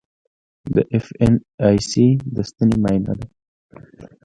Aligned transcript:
د 0.73 0.75
ایف 0.93 1.07
این 1.19 1.33
ای 1.65 1.77
سي 1.89 2.05
د 2.35 2.37
ستنې 2.49 2.75
معاینه 2.81 3.13
ده. 3.19 3.27